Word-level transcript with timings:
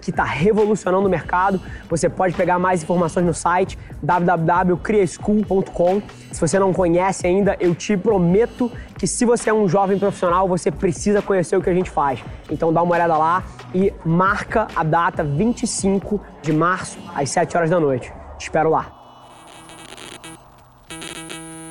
que 0.00 0.10
está 0.10 0.24
revolucionando 0.24 1.06
o 1.06 1.10
mercado. 1.10 1.60
Você 1.88 2.08
pode 2.08 2.34
pegar 2.34 2.58
mais 2.58 2.82
informações 2.82 3.26
no 3.26 3.34
site 3.34 3.78
www.criaschool.com. 4.02 6.02
Se 6.32 6.40
você 6.40 6.58
não 6.58 6.72
conhece 6.72 7.26
ainda, 7.26 7.56
eu 7.60 7.74
te 7.74 7.96
prometo 7.96 8.70
que 8.96 9.06
se 9.06 9.24
você 9.24 9.50
é 9.50 9.54
um 9.54 9.68
jovem 9.68 9.98
profissional, 9.98 10.48
você 10.48 10.70
precisa 10.70 11.22
conhecer 11.22 11.56
o 11.56 11.62
que 11.62 11.70
a 11.70 11.74
gente 11.74 11.90
faz. 11.90 12.20
Então 12.50 12.72
dá 12.72 12.82
uma 12.82 12.94
olhada 12.94 13.16
lá 13.16 13.44
e 13.74 13.92
marca 14.04 14.68
a 14.74 14.82
data 14.82 15.22
25 15.22 16.20
de 16.42 16.52
março 16.52 16.98
às 17.14 17.30
7 17.30 17.56
horas 17.56 17.70
da 17.70 17.80
noite. 17.80 18.12
Te 18.38 18.42
espero 18.42 18.70
lá. 18.70 18.98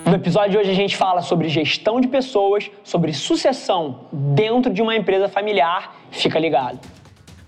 No 0.08 0.16
episódio 0.16 0.52
de 0.52 0.58
hoje 0.58 0.72
a 0.72 0.74
gente 0.74 0.96
fala 0.96 1.22
sobre 1.22 1.50
gestão 1.50 2.00
de 2.00 2.08
pessoas, 2.08 2.72
sobre 2.82 3.12
sucessão 3.12 4.06
dentro 4.12 4.72
de 4.72 4.82
uma 4.82 4.96
empresa 4.96 5.28
familiar. 5.28 5.98
Fica 6.12 6.40
ligado. 6.40 6.80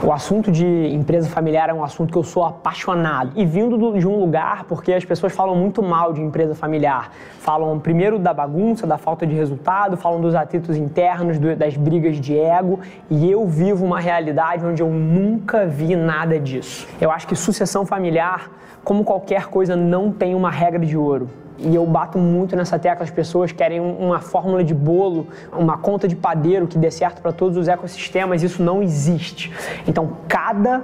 O 0.00 0.10
assunto 0.10 0.50
de 0.50 0.66
empresa 0.66 1.28
familiar 1.28 1.68
é 1.68 1.74
um 1.74 1.84
assunto 1.84 2.12
que 2.12 2.18
eu 2.18 2.24
sou 2.24 2.44
apaixonado. 2.44 3.32
E 3.36 3.44
vindo 3.44 3.76
de 3.98 4.08
um 4.08 4.18
lugar, 4.18 4.64
porque 4.64 4.90
as 4.94 5.04
pessoas 5.04 5.34
falam 5.34 5.54
muito 5.54 5.82
mal 5.82 6.14
de 6.14 6.22
empresa 6.22 6.54
familiar. 6.54 7.12
Falam 7.38 7.78
primeiro 7.78 8.18
da 8.18 8.32
bagunça, 8.32 8.86
da 8.86 8.96
falta 8.96 9.26
de 9.26 9.34
resultado, 9.34 9.98
falam 9.98 10.18
dos 10.18 10.34
atritos 10.34 10.78
internos, 10.78 11.38
das 11.58 11.76
brigas 11.76 12.16
de 12.16 12.38
ego. 12.38 12.80
E 13.10 13.30
eu 13.30 13.46
vivo 13.46 13.84
uma 13.84 14.00
realidade 14.00 14.64
onde 14.64 14.80
eu 14.80 14.88
nunca 14.88 15.66
vi 15.66 15.94
nada 15.94 16.40
disso. 16.40 16.88
Eu 16.98 17.10
acho 17.10 17.28
que 17.28 17.36
sucessão 17.36 17.84
familiar, 17.84 18.50
como 18.82 19.04
qualquer 19.04 19.48
coisa, 19.48 19.76
não 19.76 20.10
tem 20.10 20.34
uma 20.34 20.50
regra 20.50 20.84
de 20.84 20.96
ouro 20.96 21.28
e 21.58 21.74
eu 21.74 21.86
bato 21.86 22.18
muito 22.18 22.56
nessa 22.56 22.78
tecla, 22.78 23.04
as 23.04 23.10
pessoas 23.10 23.52
querem 23.52 23.80
uma 23.80 24.20
fórmula 24.20 24.64
de 24.64 24.74
bolo, 24.74 25.28
uma 25.52 25.78
conta 25.78 26.08
de 26.08 26.16
padeiro 26.16 26.66
que 26.66 26.78
dê 26.78 26.90
certo 26.90 27.20
para 27.20 27.32
todos 27.32 27.56
os 27.56 27.68
ecossistemas, 27.68 28.42
isso 28.42 28.62
não 28.62 28.82
existe. 28.82 29.52
Então, 29.86 30.16
cada 30.28 30.82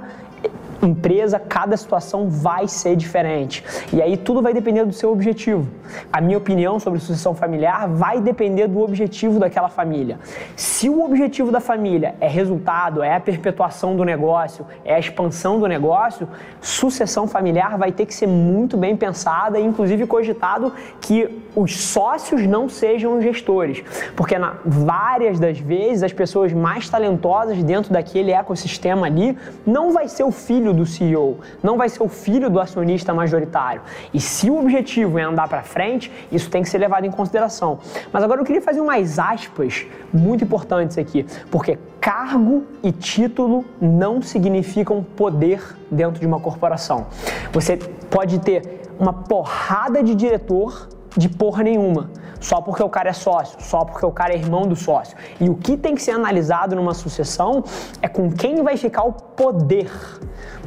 empresa, 0.81 1.39
cada 1.39 1.75
situação 1.75 2.29
vai 2.29 2.67
ser 2.67 2.95
diferente. 2.95 3.63
E 3.91 4.01
aí 4.01 4.17
tudo 4.17 4.41
vai 4.41 4.53
depender 4.53 4.85
do 4.85 4.93
seu 4.93 5.11
objetivo. 5.11 5.67
A 6.11 6.21
minha 6.21 6.37
opinião 6.37 6.79
sobre 6.79 6.99
sucessão 6.99 7.33
familiar 7.33 7.87
vai 7.87 8.21
depender 8.21 8.67
do 8.67 8.79
objetivo 8.79 9.39
daquela 9.39 9.69
família. 9.69 10.19
Se 10.55 10.89
o 10.89 11.03
objetivo 11.03 11.51
da 11.51 11.59
família 11.59 12.15
é 12.19 12.27
resultado, 12.27 13.01
é 13.03 13.15
a 13.15 13.19
perpetuação 13.19 13.95
do 13.95 14.03
negócio, 14.03 14.65
é 14.85 14.95
a 14.95 14.99
expansão 14.99 15.59
do 15.59 15.67
negócio, 15.67 16.27
sucessão 16.61 17.27
familiar 17.27 17.77
vai 17.77 17.91
ter 17.91 18.05
que 18.05 18.13
ser 18.13 18.27
muito 18.27 18.77
bem 18.77 18.95
pensada 18.95 19.59
e 19.59 19.65
inclusive 19.65 20.05
cogitado 20.05 20.73
que 21.01 21.43
os 21.55 21.77
sócios 21.77 22.45
não 22.45 22.69
sejam 22.69 23.21
gestores, 23.21 23.83
porque 24.15 24.37
na, 24.37 24.55
várias 24.65 25.39
das 25.39 25.59
vezes 25.59 26.03
as 26.03 26.13
pessoas 26.13 26.53
mais 26.53 26.89
talentosas 26.89 27.63
dentro 27.63 27.91
daquele 27.91 28.31
ecossistema 28.31 29.07
ali 29.07 29.37
não 29.65 29.91
vai 29.91 30.07
ser 30.07 30.23
o 30.23 30.31
filho 30.31 30.68
filho 30.69 30.73
do 30.73 30.85
CEO, 30.85 31.39
não 31.61 31.77
vai 31.77 31.89
ser 31.89 32.01
o 32.03 32.07
filho 32.07 32.49
do 32.49 32.59
acionista 32.59 33.13
majoritário. 33.13 33.81
E 34.13 34.19
se 34.19 34.49
o 34.49 34.59
objetivo 34.59 35.17
é 35.17 35.23
andar 35.23 35.47
para 35.47 35.63
frente, 35.63 36.11
isso 36.31 36.49
tem 36.49 36.61
que 36.61 36.69
ser 36.69 36.77
levado 36.77 37.05
em 37.05 37.11
consideração. 37.11 37.79
Mas 38.11 38.23
agora 38.23 38.41
eu 38.41 38.45
queria 38.45 38.61
fazer 38.61 38.79
umas 38.81 39.19
aspas 39.19 39.85
muito 40.13 40.43
importantes 40.43 40.97
aqui, 40.97 41.25
porque 41.51 41.77
cargo 41.99 42.63
e 42.83 42.91
título 42.91 43.65
não 43.81 44.21
significam 44.21 45.03
poder 45.03 45.61
dentro 45.91 46.19
de 46.19 46.27
uma 46.27 46.39
corporação. 46.39 47.07
Você 47.51 47.77
pode 48.09 48.39
ter 48.39 48.81
uma 48.99 49.13
porrada 49.13 50.03
de 50.03 50.13
diretor 50.13 50.87
de 51.17 51.29
porra 51.29 51.63
nenhuma, 51.63 52.09
só 52.39 52.61
porque 52.61 52.81
o 52.83 52.89
cara 52.89 53.09
é 53.09 53.13
sócio, 53.13 53.57
só 53.59 53.83
porque 53.83 54.05
o 54.05 54.11
cara 54.11 54.33
é 54.33 54.37
irmão 54.37 54.63
do 54.63 54.75
sócio. 54.75 55.17
E 55.39 55.49
o 55.49 55.55
que 55.55 55.75
tem 55.75 55.95
que 55.95 56.01
ser 56.01 56.11
analisado 56.11 56.75
numa 56.75 56.93
sucessão 56.93 57.63
é 58.01 58.07
com 58.07 58.31
quem 58.31 58.63
vai 58.63 58.77
ficar 58.77 59.03
o 59.03 59.13
poder. 59.13 59.91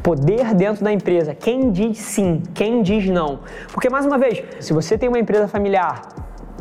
Poder 0.03 0.53
dentro 0.55 0.83
da 0.85 0.93
empresa. 0.93 1.35
Quem 1.35 1.71
diz 1.71 1.99
sim, 1.99 2.43
quem 2.55 2.83
diz 2.83 3.09
não. 3.09 3.41
Porque, 3.73 3.89
mais 3.89 4.05
uma 4.05 4.19
vez, 4.19 4.43
se 4.59 4.73
você 4.73 4.99
tem 4.99 5.09
uma 5.09 5.19
empresa 5.19 5.47
familiar 5.47 6.03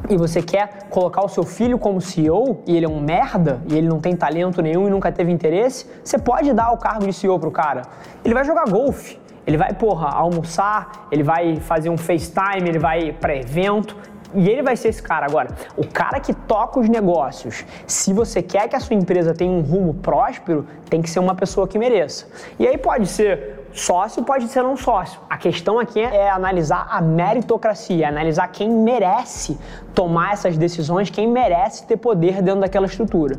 e 0.09 0.17
você 0.17 0.41
quer 0.41 0.87
colocar 0.89 1.23
o 1.23 1.29
seu 1.29 1.43
filho 1.43 1.77
como 1.77 2.01
CEO 2.01 2.61
e 2.67 2.75
ele 2.75 2.85
é 2.85 2.89
um 2.89 2.99
merda 2.99 3.61
e 3.67 3.77
ele 3.77 3.87
não 3.87 3.99
tem 3.99 4.15
talento 4.15 4.61
nenhum 4.61 4.87
e 4.87 4.91
nunca 4.91 5.11
teve 5.11 5.31
interesse, 5.31 5.87
você 6.03 6.17
pode 6.17 6.53
dar 6.53 6.71
o 6.71 6.77
cargo 6.77 7.05
de 7.05 7.13
CEO 7.13 7.39
pro 7.39 7.51
cara. 7.51 7.83
Ele 8.23 8.33
vai 8.33 8.43
jogar 8.43 8.65
golfe. 8.65 9.20
Ele 9.45 9.57
vai, 9.57 9.73
porra, 9.73 10.09
almoçar, 10.09 11.07
ele 11.11 11.23
vai 11.23 11.57
fazer 11.57 11.89
um 11.89 11.97
FaceTime, 11.97 12.67
ele 12.67 12.79
vai 12.79 13.11
para 13.11 13.35
evento, 13.35 13.97
e 14.33 14.49
ele 14.49 14.61
vai 14.61 14.75
ser 14.75 14.89
esse 14.89 15.01
cara. 15.01 15.25
Agora, 15.25 15.49
o 15.75 15.85
cara 15.85 16.19
que 16.19 16.33
toca 16.33 16.79
os 16.79 16.87
negócios, 16.87 17.65
se 17.85 18.13
você 18.13 18.41
quer 18.41 18.67
que 18.67 18.75
a 18.75 18.79
sua 18.79 18.95
empresa 18.95 19.33
tenha 19.33 19.51
um 19.51 19.61
rumo 19.61 19.93
próspero, 19.93 20.65
tem 20.89 21.01
que 21.01 21.09
ser 21.09 21.19
uma 21.19 21.35
pessoa 21.35 21.67
que 21.67 21.77
mereça. 21.77 22.27
E 22.57 22.67
aí 22.67 22.77
pode 22.77 23.07
ser 23.07 23.67
sócio, 23.73 24.23
pode 24.23 24.47
ser 24.47 24.63
não 24.63 24.75
sócio. 24.75 25.19
A 25.29 25.37
questão 25.37 25.79
aqui 25.79 25.99
é 25.99 26.29
analisar 26.29 26.87
a 26.89 27.01
meritocracia, 27.01 28.07
analisar 28.07 28.47
quem 28.49 28.69
merece 28.69 29.57
tomar 29.93 30.33
essas 30.33 30.57
decisões, 30.57 31.09
quem 31.09 31.27
merece 31.27 31.85
ter 31.85 31.97
poder 31.97 32.41
dentro 32.41 32.61
daquela 32.61 32.85
estrutura. 32.85 33.35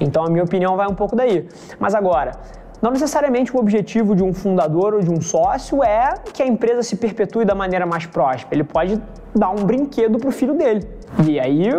Então, 0.00 0.24
a 0.24 0.30
minha 0.30 0.44
opinião 0.44 0.76
vai 0.76 0.86
um 0.86 0.94
pouco 0.94 1.16
daí. 1.16 1.48
Mas 1.78 1.94
agora, 1.94 2.32
não 2.80 2.90
necessariamente 2.90 3.54
o 3.56 3.58
objetivo 3.58 4.14
de 4.14 4.22
um 4.22 4.32
fundador 4.32 4.94
ou 4.94 5.00
de 5.00 5.10
um 5.10 5.20
sócio 5.20 5.82
é 5.82 6.14
que 6.32 6.42
a 6.42 6.46
empresa 6.46 6.82
se 6.82 6.96
perpetue 6.96 7.44
da 7.44 7.54
maneira 7.54 7.86
mais 7.86 8.06
próspera. 8.06 8.54
Ele 8.54 8.64
pode 8.64 9.00
dar 9.34 9.50
um 9.50 9.64
brinquedo 9.64 10.18
para 10.18 10.28
o 10.28 10.32
filho 10.32 10.54
dele. 10.54 10.86
E 11.26 11.40
aí, 11.40 11.70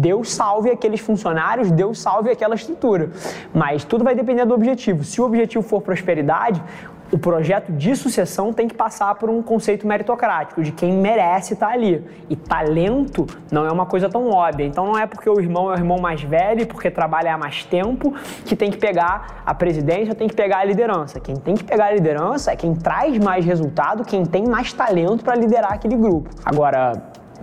Deus 0.00 0.32
salve 0.32 0.70
aqueles 0.70 1.00
funcionários, 1.00 1.70
Deus 1.70 2.00
salve 2.00 2.30
aquela 2.30 2.54
estrutura. 2.54 3.10
Mas 3.52 3.84
tudo 3.84 4.02
vai 4.02 4.14
depender 4.14 4.44
do 4.44 4.54
objetivo. 4.54 5.04
Se 5.04 5.20
o 5.20 5.24
objetivo 5.24 5.62
for 5.62 5.82
prosperidade, 5.82 6.62
o 7.12 7.18
projeto 7.18 7.70
de 7.70 7.94
sucessão 7.94 8.54
tem 8.54 8.66
que 8.66 8.74
passar 8.74 9.14
por 9.16 9.28
um 9.28 9.42
conceito 9.42 9.86
meritocrático, 9.86 10.62
de 10.62 10.72
quem 10.72 10.92
merece 10.94 11.52
estar 11.52 11.68
ali. 11.68 12.02
E 12.30 12.34
talento 12.34 13.26
não 13.50 13.66
é 13.66 13.70
uma 13.70 13.84
coisa 13.84 14.08
tão 14.08 14.30
óbvia. 14.30 14.64
Então 14.64 14.86
não 14.86 14.98
é 14.98 15.06
porque 15.06 15.28
o 15.28 15.38
irmão 15.38 15.70
é 15.70 15.74
o 15.74 15.78
irmão 15.78 15.98
mais 15.98 16.22
velho, 16.22 16.66
porque 16.66 16.90
trabalha 16.90 17.34
há 17.34 17.38
mais 17.38 17.64
tempo, 17.64 18.14
que 18.46 18.56
tem 18.56 18.70
que 18.70 18.78
pegar 18.78 19.42
a 19.44 19.54
presidência, 19.54 20.14
tem 20.14 20.26
que 20.26 20.34
pegar 20.34 20.60
a 20.60 20.64
liderança. 20.64 21.20
Quem 21.20 21.36
tem 21.36 21.54
que 21.54 21.62
pegar 21.62 21.86
a 21.86 21.92
liderança 21.92 22.50
é 22.50 22.56
quem 22.56 22.74
traz 22.74 23.18
mais 23.18 23.44
resultado, 23.44 24.04
quem 24.04 24.24
tem 24.24 24.46
mais 24.46 24.72
talento 24.72 25.22
para 25.22 25.34
liderar 25.34 25.74
aquele 25.74 25.96
grupo. 25.96 26.30
Agora, 26.42 26.92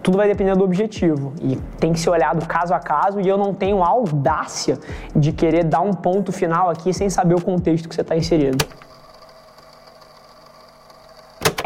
tudo 0.02 0.18
vai 0.18 0.28
depender 0.28 0.56
do 0.56 0.64
objetivo 0.64 1.32
e 1.40 1.58
tem 1.80 1.94
que 1.94 2.00
ser 2.00 2.10
olhado 2.10 2.44
caso 2.48 2.74
a 2.74 2.80
caso 2.80 3.22
e 3.22 3.28
eu 3.28 3.38
não 3.38 3.54
tenho 3.54 3.84
a 3.84 3.88
audácia 3.88 4.80
de 5.16 5.32
querer 5.32 5.64
dar 5.64 5.82
um 5.82 5.94
ponto 5.94 6.32
final 6.32 6.72
aqui 6.72 6.92
sem 6.92 7.08
saber 7.08 7.36
o 7.36 7.42
contexto 7.42 7.88
que 7.88 7.94
você 7.94 8.02
está 8.02 8.16
inserido. 8.16 8.66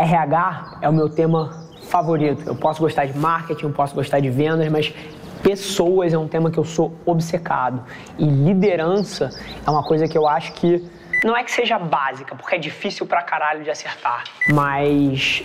RH 0.03 0.79
é 0.81 0.89
o 0.89 0.93
meu 0.93 1.09
tema 1.09 1.49
favorito. 1.89 2.45
Eu 2.45 2.55
posso 2.55 2.81
gostar 2.81 3.05
de 3.05 3.17
marketing, 3.17 3.65
eu 3.65 3.71
posso 3.71 3.95
gostar 3.95 4.19
de 4.19 4.29
vendas, 4.29 4.67
mas 4.69 4.93
pessoas 5.41 6.13
é 6.13 6.17
um 6.17 6.27
tema 6.27 6.51
que 6.51 6.57
eu 6.57 6.65
sou 6.65 6.93
obcecado. 7.05 7.81
E 8.17 8.25
liderança 8.25 9.29
é 9.65 9.69
uma 9.69 9.83
coisa 9.83 10.07
que 10.07 10.17
eu 10.17 10.27
acho 10.27 10.51
que 10.53 10.85
não 11.23 11.37
é 11.37 11.43
que 11.43 11.51
seja 11.51 11.79
básica, 11.79 12.35
porque 12.35 12.55
é 12.55 12.57
difícil 12.57 13.05
pra 13.05 13.21
caralho 13.21 13.63
de 13.63 13.69
acertar, 13.69 14.25
mas 14.49 15.41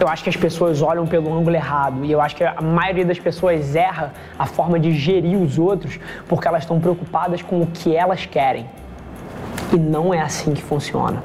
eu 0.00 0.08
acho 0.08 0.22
que 0.24 0.30
as 0.30 0.36
pessoas 0.36 0.80
olham 0.80 1.06
pelo 1.06 1.30
ângulo 1.36 1.54
errado 1.54 2.02
e 2.02 2.10
eu 2.10 2.18
acho 2.18 2.34
que 2.34 2.42
a 2.42 2.62
maioria 2.62 3.04
das 3.04 3.18
pessoas 3.18 3.76
erra 3.76 4.14
a 4.38 4.46
forma 4.46 4.80
de 4.80 4.90
gerir 4.92 5.38
os 5.38 5.58
outros 5.58 6.00
porque 6.26 6.48
elas 6.48 6.62
estão 6.62 6.80
preocupadas 6.80 7.42
com 7.42 7.60
o 7.60 7.66
que 7.66 7.94
elas 7.94 8.24
querem 8.24 8.66
E 9.70 9.76
não 9.76 10.14
é 10.14 10.22
assim 10.22 10.54
que 10.54 10.62
funciona. 10.62 11.22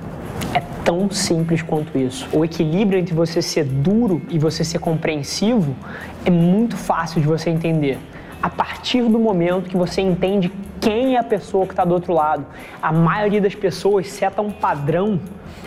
É 0.54 0.62
tão 0.88 1.12
simples 1.12 1.62
quanto 1.62 1.98
isso. 1.98 2.30
O 2.32 2.46
equilíbrio 2.46 2.98
entre 2.98 3.14
você 3.14 3.42
ser 3.42 3.66
duro 3.66 4.22
e 4.30 4.40
você 4.40 4.64
ser 4.64 4.80
compreensivo 4.80 5.76
é 6.24 6.30
muito 6.30 6.78
fácil 6.78 7.20
de 7.20 7.28
você 7.28 7.50
entender. 7.50 8.00
A 8.42 8.50
partir 8.50 9.02
do 9.02 9.20
momento 9.20 9.68
que 9.70 9.76
você 9.76 10.00
entende 10.00 10.50
quem 10.80 11.18
é 11.18 11.20
a 11.20 11.24
pessoa 11.24 11.66
que 11.66 11.74
está 11.74 11.84
do 11.84 11.94
outro 11.94 12.14
lado, 12.14 12.46
a 12.82 12.94
maioria 12.94 13.42
das 13.42 13.54
pessoas 13.54 14.08
seta 14.08 14.42
um 14.42 14.50
padrão. 14.50 15.20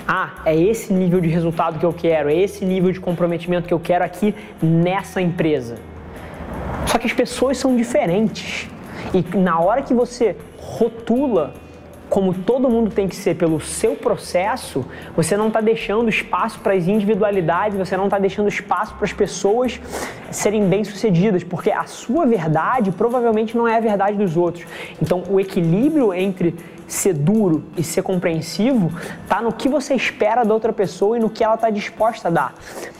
Ah, 0.08 0.37
é 0.46 0.56
esse 0.56 0.90
nível 0.90 1.20
de 1.20 1.28
resultado 1.28 1.78
que 1.78 1.84
eu 1.84 1.93
quero, 1.93 2.31
é 2.31 2.34
esse 2.34 2.64
nível 2.64 2.90
de 2.90 2.99
comprometimento 2.99 3.69
que 3.69 3.75
eu 3.75 3.81
quero 3.81 4.02
aqui 4.02 4.34
nessa 4.62 5.20
empresa. 5.20 5.76
Só 6.87 6.96
que 6.96 7.06
as 7.06 7.12
pessoas 7.12 7.58
são 7.58 7.76
diferentes. 7.76 8.70
E 9.12 9.37
na 9.37 9.61
hora 9.61 9.82
que 9.82 9.93
você 9.93 10.34
rotula 10.56 11.52
como 12.11 12.35
todo 12.35 12.69
mundo 12.69 12.91
tem 12.91 13.07
que 13.07 13.15
ser 13.15 13.37
pelo 13.37 13.61
seu 13.61 13.95
processo, 13.95 14.85
você 15.15 15.37
não 15.37 15.47
está 15.47 15.61
deixando 15.61 16.09
espaço 16.09 16.59
para 16.59 16.75
as 16.75 16.89
individualidades, 16.89 17.79
você 17.79 17.97
não 17.97 18.05
está 18.05 18.19
deixando 18.19 18.49
espaço 18.49 18.95
para 18.97 19.05
as 19.05 19.12
pessoas 19.12 19.81
serem 20.29 20.69
bem-sucedidas, 20.69 21.45
porque 21.45 21.71
a 21.71 21.85
sua 21.85 22.27
verdade 22.27 22.91
provavelmente 22.91 23.57
não 23.57 23.67
é 23.67 23.77
a 23.77 23.81
verdade 23.81 24.19
dos 24.19 24.37
outros. 24.37 24.67
Então, 25.01 25.23
o 25.31 25.39
equilíbrio 25.39 26.12
entre 26.12 26.57
ser 26.92 27.14
duro 27.14 27.64
e 27.76 27.82
ser 27.82 28.02
compreensivo 28.02 28.90
tá 29.28 29.40
no 29.40 29.52
que 29.52 29.69
você 29.69 29.94
espera 29.94 30.44
da 30.44 30.52
outra 30.52 30.72
pessoa 30.72 31.16
e 31.16 31.20
no 31.20 31.31
que 31.31 31.44
ela 31.44 31.54
está 31.54 31.70
disposta 31.70 32.28
a 32.28 32.31
dar. 32.31 32.54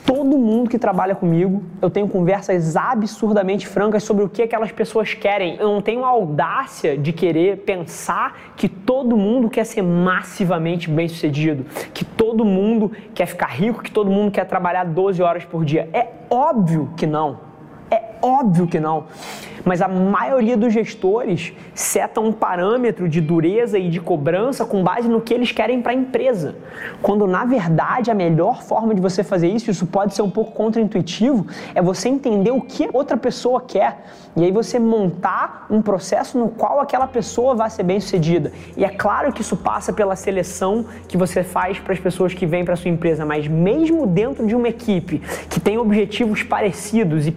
Todo 0.05 0.39
mundo 0.39 0.69
que 0.69 0.79
trabalha 0.79 1.15
comigo, 1.15 1.63
eu 1.81 1.91
tenho 1.91 2.09
conversas 2.09 2.77
absurdamente 2.77 3.67
francas 3.67 4.03
sobre 4.03 4.25
o 4.25 4.29
que 4.29 4.43
aquelas 4.43 4.73
pessoas 4.73 5.15
querem. 5.15 5.57
Eu 5.57 5.69
não 5.69 5.81
tenho 5.81 6.05
a 6.05 6.09
audácia 6.09 6.97
de 6.97 7.13
querer 7.13 7.59
pensar 7.59 8.53
que 8.57 8.69
todo 8.69 9.17
mundo 9.17 9.49
quer 9.49 9.65
ser 9.65 9.83
massivamente 9.83 10.91
bem-sucedido, 10.91 11.65
que 11.93 12.05
todo 12.05 12.45
mundo 12.45 12.91
quer 13.15 13.27
ficar 13.27 13.49
rico, 13.49 13.83
que 13.83 13.91
todo 13.91 14.11
mundo 14.11 14.31
quer 14.31 14.47
trabalhar 14.47 14.85
12 14.85 15.23
horas 15.23 15.45
por 15.45 15.65
dia. 15.65 15.89
É 15.93 16.09
óbvio 16.29 16.93
que 16.97 17.07
não. 17.07 17.39
É 17.91 18.10
óbvio 18.23 18.67
que 18.67 18.81
não. 18.81 19.05
Mas 19.65 19.83
a 19.83 19.89
maioria 19.89 20.57
dos 20.57 20.73
gestores 20.73 21.53
seta 21.75 22.21
um 22.21 22.33
parâmetro 22.33 23.09
de 23.09 23.21
dureza 23.21 23.79
e 23.79 23.89
de 23.89 24.01
cobrança 24.01 24.65
com 24.65 24.83
base 24.83 25.09
no 25.09 25.21
que 25.21 25.35
eles 25.35 25.53
querem 25.53 25.83
para 25.83 25.93
a 25.93 25.95
empresa. 25.95 26.57
Quando 27.03 27.27
na 27.27 27.45
verdade 27.45 28.11
a 28.11 28.15
melhor 28.15 28.63
forma 28.63 28.95
de 28.95 29.01
você 29.01 29.23
fazer 29.23 29.49
isso, 29.49 29.71
isso 29.71 29.87
pode 29.87 30.15
ser 30.15 30.23
um 30.23 30.31
pouco 30.31 30.53
contraintuitivo, 30.53 31.47
é 31.75 31.83
você 31.83 32.09
entender 32.09 32.51
o 32.51 32.61
que 32.61 32.89
outra 32.93 33.17
pessoa 33.17 33.61
quer 33.61 34.05
e 34.37 34.45
aí 34.45 34.53
você 34.53 34.79
montar 34.79 35.67
um 35.69 35.83
processo 35.83 36.39
no 36.39 36.49
qual 36.49 36.81
aquela 36.81 37.07
pessoa 37.07 37.55
vai 37.55 37.69
ser 37.69 37.83
bem 37.83 38.01
sucedida. 38.01 38.53
E 38.77 38.85
é 38.85 38.89
claro 38.89 39.33
que 39.33 39.41
isso 39.41 39.57
passa 39.57 39.93
pela 39.93 40.17
seleção 40.17 40.87
que 41.09 41.17
você 41.17 41.43
faz 41.43 41.79
para 41.79 41.93
as 41.93 41.99
pessoas 41.99 42.33
que 42.33 42.47
vêm 42.47 42.65
para 42.65 42.77
sua 42.77 42.91
empresa, 42.91 43.25
mas 43.27 43.47
mesmo 43.49 44.07
dentro 44.07 44.47
de 44.47 44.55
uma 44.55 44.69
equipe 44.69 45.19
que 45.49 45.61
tem 45.61 45.79
objetivos 45.79 46.43
parecidos 46.43 47.27
e 47.27 47.33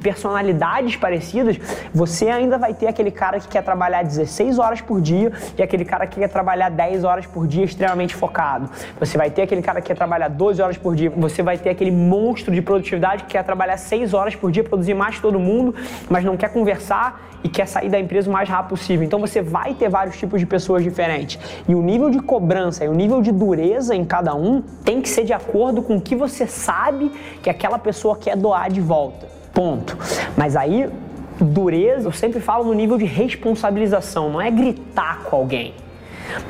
personalidades 0.74 0.96
parecidas, 0.96 1.60
você 1.94 2.24
você 2.24 2.30
ainda 2.30 2.58
vai 2.58 2.74
ter 2.74 2.88
aquele 2.88 3.12
cara 3.12 3.40
que 3.40 3.48
quer 3.48 3.64
trabalhar 3.64 4.04
16 4.04 4.60
horas 4.60 4.80
por 4.80 5.02
dia 5.02 5.32
e 5.58 5.64
aquele 5.64 5.84
cara 5.84 6.06
que 6.08 6.20
quer 6.20 6.30
trabalhar 6.30 6.70
10 6.70 7.04
horas 7.04 7.26
por 7.26 7.48
dia 7.48 7.66
extremamente 7.66 8.16
focado. 8.16 8.70
Você 9.00 9.18
vai 9.18 9.30
ter 9.30 9.42
aquele 9.42 9.62
cara 9.62 9.82
que 9.82 9.88
quer 9.88 9.96
trabalhar 9.96 10.30
12 10.30 10.62
horas 10.62 10.78
por 10.78 10.96
dia. 10.96 11.10
Você 11.10 11.42
vai 11.42 11.58
ter 11.58 11.72
aquele 11.72 11.92
monstro 11.92 12.54
de 12.54 12.62
produtividade 12.62 13.24
que 13.24 13.32
quer 13.32 13.44
trabalhar 13.44 13.78
6 13.78 14.14
horas 14.14 14.36
por 14.36 14.52
dia, 14.52 14.64
produzir 14.64 14.94
mais 14.94 15.16
que 15.16 15.22
todo 15.22 15.40
mundo, 15.40 15.76
mas 16.10 16.24
não 16.24 16.38
quer 16.38 16.54
conversar 16.54 17.30
e 17.44 17.50
quer 17.50 17.68
sair 17.68 17.90
da 17.90 18.00
empresa 18.00 18.30
o 18.30 18.34
mais 18.34 18.48
rápido 18.48 18.70
possível. 18.70 19.04
Então 19.04 19.20
você 19.20 19.42
vai 19.42 19.74
ter 19.74 19.90
vários 19.90 20.18
tipos 20.18 20.40
de 20.40 20.46
pessoas 20.46 20.84
diferentes. 20.84 21.40
E 21.68 21.74
o 21.76 21.82
nível 21.82 22.10
de 22.10 22.20
cobrança 22.20 22.86
e 22.86 22.88
o 22.88 22.94
nível 22.94 23.22
de 23.22 23.32
dureza 23.32 23.96
em 23.96 24.06
cada 24.06 24.36
um 24.36 24.62
tem 24.86 25.02
que 25.02 25.10
ser 25.10 25.26
de 25.26 25.34
acordo 25.34 25.82
com 25.82 25.98
o 25.98 26.02
que 26.02 26.16
você 26.16 26.48
sabe 26.48 27.12
que 27.42 27.50
aquela 27.50 27.80
pessoa 27.80 28.16
quer 28.16 28.38
doar 28.38 28.72
de 28.72 28.80
volta. 28.80 29.33
Ponto. 29.54 29.98
Mas 30.36 30.56
aí 30.56 30.90
dureza, 31.40 32.08
eu 32.08 32.12
sempre 32.12 32.40
falo 32.40 32.66
no 32.66 32.74
nível 32.74 32.98
de 32.98 33.06
responsabilização, 33.06 34.30
não 34.30 34.42
é 34.42 34.50
gritar 34.50 35.24
com 35.24 35.36
alguém. 35.36 35.74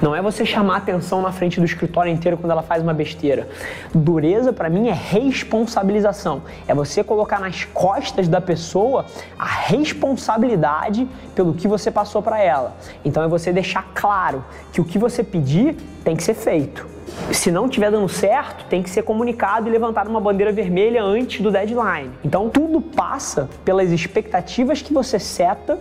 Não 0.01 0.15
é 0.15 0.21
você 0.21 0.45
chamar 0.45 0.77
atenção 0.77 1.21
na 1.21 1.31
frente 1.31 1.59
do 1.59 1.65
escritório 1.65 2.11
inteiro 2.11 2.37
quando 2.37 2.51
ela 2.51 2.63
faz 2.63 2.81
uma 2.83 2.93
besteira. 2.93 3.47
Dureza 3.93 4.51
para 4.53 4.69
mim 4.69 4.89
é 4.89 4.93
responsabilização. 4.93 6.43
É 6.67 6.73
você 6.73 7.03
colocar 7.03 7.39
nas 7.39 7.65
costas 7.65 8.27
da 8.27 8.41
pessoa 8.41 9.05
a 9.37 9.45
responsabilidade 9.45 11.07
pelo 11.35 11.53
que 11.53 11.67
você 11.67 11.91
passou 11.91 12.21
para 12.21 12.41
ela. 12.41 12.75
Então 13.03 13.23
é 13.23 13.27
você 13.27 13.51
deixar 13.51 13.91
claro 13.93 14.43
que 14.71 14.81
o 14.81 14.85
que 14.85 14.97
você 14.97 15.23
pedir 15.23 15.75
tem 16.03 16.15
que 16.15 16.23
ser 16.23 16.33
feito 16.33 16.93
se 17.31 17.51
não 17.51 17.65
estiver 17.65 17.91
dando 17.91 18.09
certo, 18.09 18.65
tem 18.65 18.81
que 18.81 18.89
ser 18.89 19.03
comunicado 19.03 19.67
e 19.67 19.71
levantar 19.71 20.07
uma 20.07 20.19
bandeira 20.19 20.51
vermelha 20.51 21.03
antes 21.03 21.41
do 21.41 21.51
deadline. 21.51 22.11
Então 22.23 22.49
tudo 22.49 22.81
passa 22.81 23.49
pelas 23.63 23.91
expectativas 23.91 24.81
que 24.81 24.93
você 24.93 25.19
seta 25.19 25.79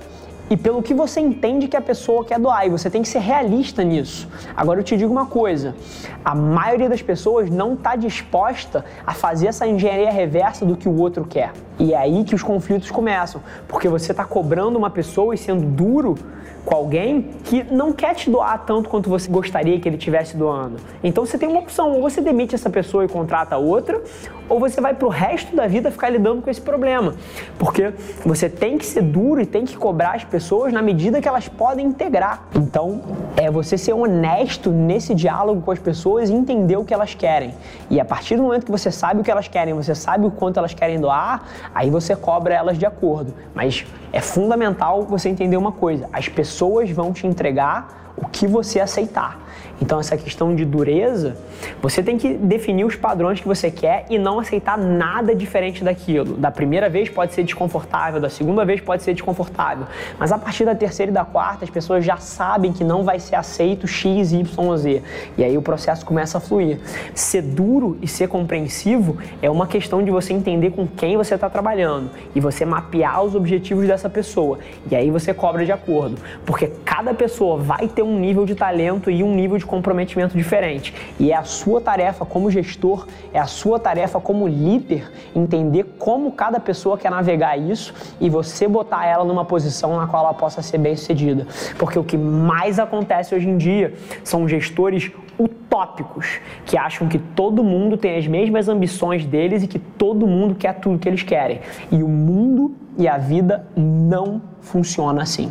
e 0.52 0.56
pelo 0.56 0.82
que 0.82 0.92
você 0.92 1.18
entende 1.18 1.66
que 1.66 1.78
a 1.78 1.80
pessoa 1.80 2.26
quer 2.26 2.38
doar. 2.38 2.66
E 2.66 2.68
você 2.68 2.90
tem 2.90 3.00
que 3.00 3.08
ser 3.08 3.20
realista 3.20 3.82
nisso. 3.82 4.28
Agora 4.54 4.80
eu 4.80 4.84
te 4.84 4.94
digo 4.98 5.10
uma 5.10 5.24
coisa: 5.24 5.74
a 6.22 6.34
maioria 6.34 6.90
das 6.90 7.00
pessoas 7.00 7.48
não 7.48 7.72
está 7.72 7.96
disposta 7.96 8.84
a 9.06 9.14
fazer 9.14 9.46
essa 9.46 9.66
engenharia 9.66 10.12
reversa 10.12 10.66
do 10.66 10.76
que 10.76 10.86
o 10.86 10.98
outro 10.98 11.24
quer. 11.24 11.52
E 11.78 11.94
é 11.94 11.96
aí 11.96 12.24
que 12.24 12.34
os 12.34 12.42
conflitos 12.42 12.90
começam, 12.90 13.40
porque 13.66 13.88
você 13.88 14.12
está 14.12 14.24
cobrando 14.24 14.78
uma 14.78 14.90
pessoa 14.90 15.34
e 15.34 15.38
sendo 15.38 15.64
duro 15.64 16.16
com 16.64 16.76
alguém 16.76 17.30
que 17.44 17.64
não 17.64 17.92
quer 17.92 18.14
te 18.14 18.30
doar 18.30 18.64
tanto 18.64 18.88
quanto 18.88 19.10
você 19.10 19.30
gostaria 19.30 19.80
que 19.80 19.88
ele 19.88 19.96
tivesse 19.96 20.36
doando. 20.36 20.76
Então 21.02 21.26
você 21.26 21.36
tem 21.36 21.48
uma 21.48 21.60
opção, 21.60 21.92
ou 21.92 22.00
você 22.00 22.20
demite 22.20 22.54
essa 22.54 22.70
pessoa 22.70 23.04
e 23.04 23.08
contrata 23.08 23.56
outra, 23.56 24.00
ou 24.48 24.60
você 24.60 24.80
vai 24.80 24.94
pro 24.94 25.08
resto 25.08 25.56
da 25.56 25.66
vida 25.66 25.90
ficar 25.90 26.10
lidando 26.10 26.42
com 26.42 26.50
esse 26.50 26.60
problema. 26.60 27.14
Porque 27.58 27.92
você 28.24 28.48
tem 28.48 28.78
que 28.78 28.84
ser 28.84 29.02
duro 29.02 29.40
e 29.40 29.46
tem 29.46 29.64
que 29.64 29.76
cobrar 29.76 30.14
as 30.14 30.24
pessoas 30.24 30.72
na 30.72 30.82
medida 30.82 31.20
que 31.20 31.28
elas 31.28 31.48
podem 31.48 31.86
integrar. 31.86 32.44
Então, 32.54 33.00
é 33.36 33.50
você 33.50 33.78
ser 33.78 33.94
honesto 33.94 34.70
nesse 34.70 35.14
diálogo 35.14 35.62
com 35.62 35.70
as 35.70 35.78
pessoas 35.78 36.28
e 36.28 36.34
entender 36.34 36.76
o 36.76 36.84
que 36.84 36.92
elas 36.92 37.14
querem. 37.14 37.54
E 37.90 37.98
a 37.98 38.04
partir 38.04 38.36
do 38.36 38.42
momento 38.42 38.66
que 38.66 38.70
você 38.70 38.90
sabe 38.90 39.20
o 39.20 39.24
que 39.24 39.30
elas 39.30 39.48
querem, 39.48 39.74
você 39.74 39.94
sabe 39.94 40.26
o 40.26 40.30
quanto 40.30 40.58
elas 40.58 40.74
querem 40.74 41.00
doar, 41.00 41.44
aí 41.74 41.90
você 41.90 42.14
cobra 42.16 42.54
elas 42.54 42.78
de 42.78 42.86
acordo. 42.86 43.34
Mas 43.54 43.86
é 44.12 44.20
fundamental 44.20 45.02
você 45.02 45.28
entender 45.28 45.56
uma 45.56 45.72
coisa: 45.72 46.08
as 46.12 46.28
pessoas 46.28 46.90
vão 46.90 47.12
te 47.12 47.26
entregar 47.26 48.11
o 48.16 48.26
que 48.26 48.46
você 48.46 48.80
aceitar. 48.80 49.42
Então, 49.82 49.98
essa 49.98 50.16
questão 50.16 50.54
de 50.54 50.64
dureza, 50.64 51.36
você 51.82 52.04
tem 52.04 52.16
que 52.16 52.34
definir 52.34 52.84
os 52.84 52.94
padrões 52.94 53.40
que 53.40 53.48
você 53.48 53.68
quer 53.68 54.06
e 54.08 54.16
não 54.16 54.38
aceitar 54.38 54.78
nada 54.78 55.34
diferente 55.34 55.82
daquilo. 55.82 56.36
Da 56.36 56.52
primeira 56.52 56.88
vez 56.88 57.08
pode 57.08 57.34
ser 57.34 57.42
desconfortável, 57.42 58.20
da 58.20 58.30
segunda 58.30 58.64
vez 58.64 58.80
pode 58.80 59.02
ser 59.02 59.12
desconfortável, 59.12 59.86
mas 60.20 60.30
a 60.30 60.38
partir 60.38 60.64
da 60.64 60.74
terceira 60.74 61.10
e 61.10 61.14
da 61.14 61.24
quarta, 61.24 61.64
as 61.64 61.70
pessoas 61.70 62.04
já 62.04 62.16
sabem 62.16 62.72
que 62.72 62.84
não 62.84 63.02
vai 63.02 63.18
ser 63.18 63.34
aceito 63.34 63.88
X, 63.88 64.32
Y, 64.32 64.76
Z. 64.76 65.02
E 65.36 65.42
aí 65.42 65.58
o 65.58 65.62
processo 65.62 66.06
começa 66.06 66.38
a 66.38 66.40
fluir. 66.40 66.78
Ser 67.12 67.42
duro 67.42 67.98
e 68.00 68.06
ser 68.06 68.28
compreensivo 68.28 69.18
é 69.40 69.50
uma 69.50 69.66
questão 69.66 70.00
de 70.02 70.12
você 70.12 70.32
entender 70.32 70.70
com 70.70 70.86
quem 70.86 71.16
você 71.16 71.34
está 71.34 71.50
trabalhando 71.50 72.10
e 72.36 72.40
você 72.40 72.64
mapear 72.64 73.24
os 73.24 73.34
objetivos 73.34 73.88
dessa 73.88 74.08
pessoa. 74.08 74.60
E 74.88 74.94
aí 74.94 75.10
você 75.10 75.34
cobra 75.34 75.64
de 75.64 75.72
acordo, 75.72 76.18
porque 76.46 76.68
cada 76.84 77.12
pessoa 77.12 77.58
vai 77.58 77.88
ter 77.88 78.01
um 78.02 78.18
nível 78.18 78.44
de 78.44 78.54
talento 78.54 79.10
e 79.10 79.22
um 79.22 79.34
nível 79.34 79.58
de 79.58 79.66
comprometimento 79.66 80.36
diferente. 80.36 80.94
E 81.18 81.32
é 81.32 81.36
a 81.36 81.44
sua 81.44 81.80
tarefa 81.80 82.24
como 82.24 82.50
gestor, 82.50 83.06
é 83.32 83.38
a 83.38 83.46
sua 83.46 83.78
tarefa 83.78 84.20
como 84.20 84.46
líder 84.46 85.10
entender 85.34 85.94
como 85.98 86.32
cada 86.32 86.60
pessoa 86.60 86.98
quer 86.98 87.10
navegar 87.10 87.56
isso 87.56 87.94
e 88.20 88.28
você 88.28 88.66
botar 88.68 89.06
ela 89.06 89.24
numa 89.24 89.44
posição 89.44 89.96
na 89.96 90.06
qual 90.06 90.24
ela 90.24 90.34
possa 90.34 90.62
ser 90.62 90.78
bem 90.78 90.96
sucedida. 90.96 91.46
Porque 91.78 91.98
o 91.98 92.04
que 92.04 92.16
mais 92.16 92.78
acontece 92.78 93.34
hoje 93.34 93.48
em 93.48 93.56
dia 93.56 93.94
são 94.24 94.48
gestores 94.48 95.10
utópicos 95.38 96.40
que 96.64 96.76
acham 96.76 97.08
que 97.08 97.18
todo 97.18 97.64
mundo 97.64 97.96
tem 97.96 98.16
as 98.16 98.26
mesmas 98.26 98.68
ambições 98.68 99.24
deles 99.24 99.62
e 99.62 99.66
que 99.66 99.78
todo 99.78 100.26
mundo 100.26 100.54
quer 100.54 100.74
tudo 100.74 100.98
que 100.98 101.08
eles 101.08 101.22
querem. 101.22 101.60
E 101.90 102.02
o 102.02 102.08
mundo 102.08 102.74
e 102.98 103.08
a 103.08 103.18
vida 103.18 103.66
não 103.76 104.42
funciona 104.60 105.22
assim. 105.22 105.50